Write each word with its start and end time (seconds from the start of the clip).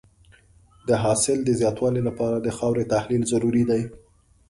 د 0.87 0.89
حاصل 1.03 1.37
د 1.43 1.49
زیاتوالي 1.59 2.01
لپاره 2.09 2.37
د 2.39 2.47
خاورې 2.57 2.83
تحلیل 2.93 3.23
ضروري 3.31 3.63
دی. 3.69 3.81